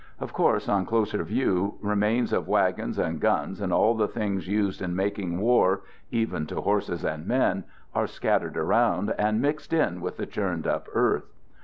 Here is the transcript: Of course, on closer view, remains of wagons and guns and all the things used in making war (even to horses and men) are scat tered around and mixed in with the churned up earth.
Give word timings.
Of 0.19 0.33
course, 0.33 0.67
on 0.67 0.87
closer 0.87 1.23
view, 1.23 1.75
remains 1.79 2.33
of 2.33 2.47
wagons 2.47 2.97
and 2.97 3.19
guns 3.19 3.61
and 3.61 3.71
all 3.71 3.93
the 3.93 4.07
things 4.07 4.47
used 4.47 4.81
in 4.81 4.95
making 4.95 5.39
war 5.39 5.81
(even 6.09 6.47
to 6.47 6.61
horses 6.61 7.05
and 7.05 7.27
men) 7.27 7.65
are 7.93 8.07
scat 8.07 8.41
tered 8.41 8.55
around 8.55 9.13
and 9.19 9.39
mixed 9.39 9.73
in 9.73 10.01
with 10.01 10.17
the 10.17 10.25
churned 10.25 10.65
up 10.65 10.87
earth. 10.95 11.29